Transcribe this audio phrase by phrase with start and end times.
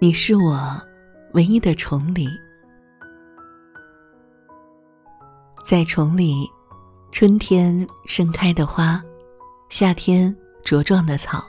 [0.00, 0.80] 你是我
[1.32, 2.28] 唯一的崇礼，
[5.66, 6.48] 在崇礼，
[7.10, 9.02] 春天盛开的花，
[9.68, 11.44] 夏天茁壮的草，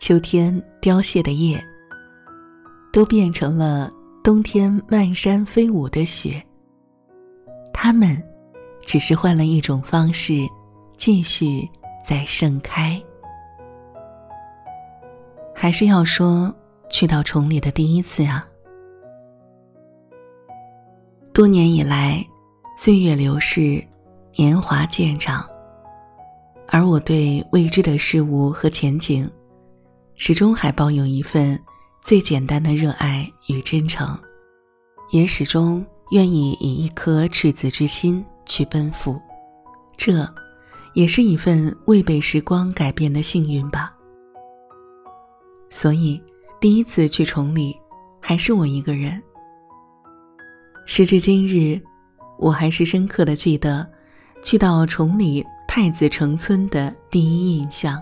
[0.00, 1.64] 秋天凋谢的叶，
[2.92, 3.92] 都变成了
[4.24, 6.44] 冬天漫山飞舞的雪。
[7.72, 8.20] 它们
[8.80, 10.48] 只是换了一种方式，
[10.96, 11.70] 继续
[12.04, 13.00] 在盛开。
[15.54, 16.52] 还是要说。
[16.90, 18.46] 去到崇礼的第一次啊，
[21.32, 22.26] 多年以来，
[22.76, 23.82] 岁月流逝，
[24.36, 25.48] 年华渐长，
[26.66, 29.30] 而我对未知的事物和前景，
[30.16, 31.58] 始终还抱有一份
[32.02, 34.18] 最简单的热爱与真诚，
[35.10, 39.18] 也始终愿意以一颗赤子之心去奔赴，
[39.96, 40.28] 这，
[40.94, 43.94] 也是一份未被时光改变的幸运吧。
[45.70, 46.20] 所以。
[46.60, 47.74] 第一次去崇礼，
[48.20, 49.20] 还是我一个人。
[50.84, 51.80] 时至今日，
[52.38, 53.86] 我还是深刻的记得
[54.42, 57.98] 去到崇礼太子城村的第一印象。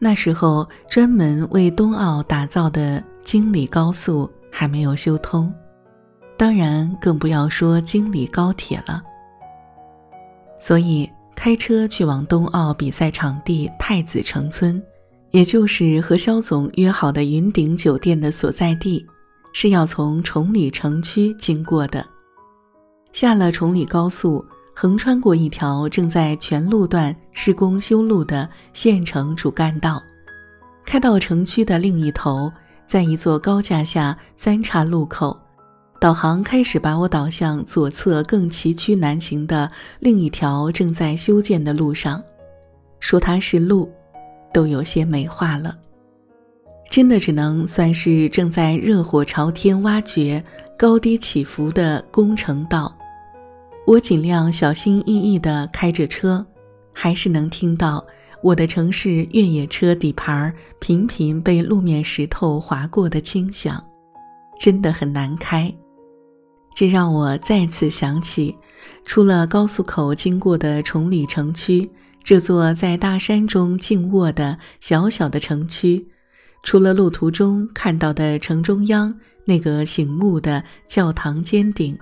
[0.00, 5.52] 那时候，专门为冬奥打造的京礼高速还没有修通，
[6.36, 9.00] 当然更不要说京礼高铁了。
[10.58, 14.82] 所以，开车去往冬奥比赛场地太子城村。
[15.36, 19.04] 也就是和肖总约好的云顶酒店的所在地，
[19.52, 22.02] 是要从崇礼城区经过的。
[23.12, 24.42] 下了崇礼高速，
[24.74, 30.02] 横穿过一条正在全路段施工修路的县城主干道，
[30.86, 32.50] 开到城区的另一头，
[32.86, 35.38] 在一座高架下三岔路口，
[36.00, 42.22] 导航开始把我导向左侧更崎岖难行的另一条正在修建的路上，
[43.00, 43.92] 说它是路。
[44.52, 45.76] 都有些美化了，
[46.90, 50.42] 真的只能算是正在热火朝天挖掘、
[50.78, 52.96] 高低起伏的工程道。
[53.86, 56.44] 我尽量小心翼翼地开着车，
[56.92, 58.04] 还是能听到
[58.42, 63.82] 我的城市越野车底盘频频被路面石头划过的轻响，
[64.58, 65.72] 真的很难开。
[66.74, 68.56] 这让我再次想起，
[69.04, 71.88] 出了高速口经过的崇礼城区。
[72.26, 76.08] 这座在大山中静卧的小小的城区，
[76.64, 81.96] 除了路途中看到的城中央那个醒目的教堂尖顶，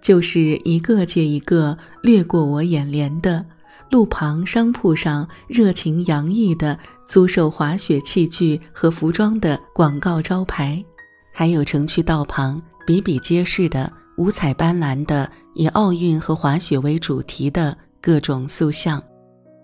[0.00, 3.46] 就是一个接一个掠过我眼帘的
[3.88, 10.84] 路旁商铺上热情洋溢的租售滑雪器具和服装的广告招牌，
[11.32, 19.00] 还有城区道旁比比皆是的五彩斑斓的以奥运和滑雪为主题的各种塑像。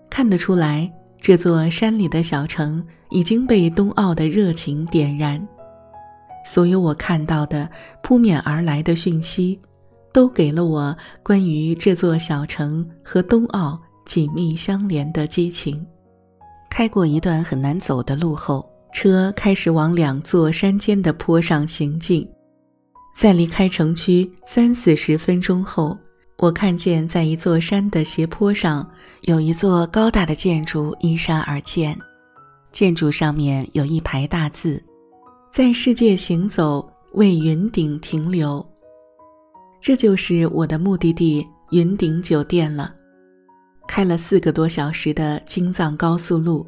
[0.09, 5.45] 看得出来，这座山里的小城已经被冬奥的热情点燃。
[6.45, 7.69] 所有我看到的
[8.01, 9.59] 扑面而来的讯息，
[10.11, 15.85] 都给了我关于这座小城和冬奥紧密相连的激情。
[16.69, 22.27] 开过一段很难走的路后，车开始往两座山间的坡上行进。
[23.15, 25.97] 在离开城区三四十分钟后。
[26.41, 28.89] 我看见，在一座山的斜坡上，
[29.23, 31.97] 有一座高大的建筑依山而建。
[32.71, 34.81] 建筑上面有一排大字
[35.51, 38.65] ：“在世界行走，为云顶停留。”
[39.81, 42.95] 这就是我的目的地——云顶酒店了。
[43.85, 46.65] 开了四个多小时的京藏高速路，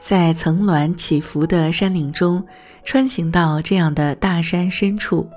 [0.00, 2.44] 在层峦起伏的山岭中
[2.82, 5.28] 穿行到这样的大山深处。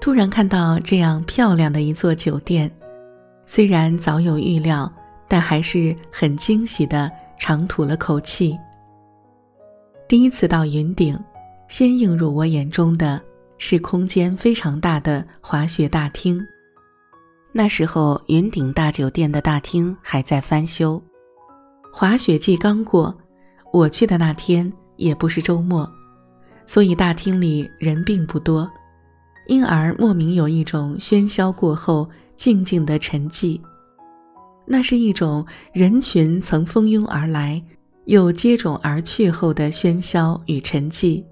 [0.00, 2.70] 突然看到这样漂亮的一座酒店，
[3.44, 4.90] 虽然早有预料，
[5.28, 8.58] 但还是很惊喜的长吐了口气。
[10.08, 11.18] 第一次到云顶，
[11.68, 13.20] 先映入我眼中的
[13.58, 16.42] 是空间非常大的滑雪大厅。
[17.52, 21.00] 那时候云顶大酒店的大厅还在翻修，
[21.92, 23.14] 滑雪季刚过，
[23.70, 25.86] 我去的那天也不是周末，
[26.64, 28.70] 所以大厅里人并不多。
[29.50, 33.60] 因而莫名有一种喧嚣过后静静的沉寂，
[34.64, 37.60] 那是一种人群曾蜂拥而来，
[38.04, 41.24] 又接踵而去后的喧嚣与沉寂。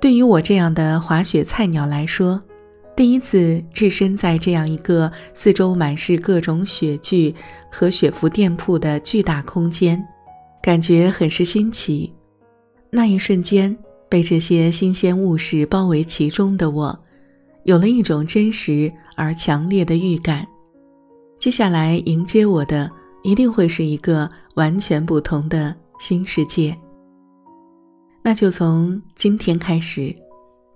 [0.00, 2.40] 对于我这样的滑雪菜鸟来说，
[2.94, 7.34] 第一次置身在这样一个四周满是各种雪具
[7.72, 10.00] 和雪服店铺的巨大空间，
[10.62, 12.14] 感觉很是新奇。
[12.88, 13.76] 那一瞬间。
[14.14, 16.96] 被这些新鲜物事包围其中的我，
[17.64, 20.46] 有了一种真实而强烈的预感。
[21.36, 22.88] 接下来迎接我的
[23.24, 26.78] 一定会是一个完全不同的新世界。
[28.22, 30.14] 那就从今天开始，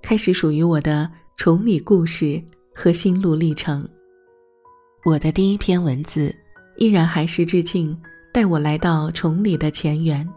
[0.03, 2.43] 开始属于我的崇礼故事
[2.75, 3.89] 和心路历程。
[5.05, 6.35] 我的第一篇文字，
[6.79, 7.97] 依然还是致敬
[8.35, 10.29] 带我来到崇礼的前缘，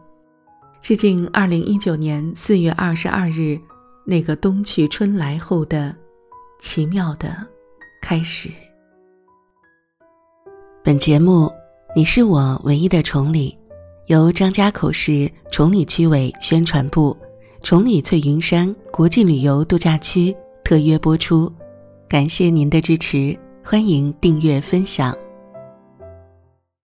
[0.81, 3.60] 致敬二零一九年四月二十二日
[4.04, 5.95] 那个冬去春来后的
[6.60, 7.30] 奇妙的
[8.01, 8.50] 开始。
[10.83, 11.51] 本节目，
[11.95, 13.56] 你是我唯一的崇礼，
[14.07, 17.16] 由张家口市崇礼区委宣传部、
[17.62, 21.51] 崇礼翠云山国际旅游度假区特约播出，
[22.10, 23.38] 感谢您的支持。
[23.63, 25.16] 欢迎订阅分享。